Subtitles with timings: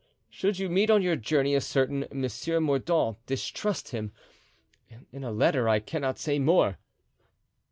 [0.31, 4.11] "Should you meet on your journey a certain Monsieur Mordaunt, distrust him,
[5.11, 6.79] in a letter I cannot say more."